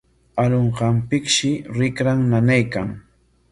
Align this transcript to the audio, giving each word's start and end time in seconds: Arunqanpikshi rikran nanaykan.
Arunqanpikshi 0.43 1.51
rikran 1.77 2.25
nanaykan. 2.35 2.93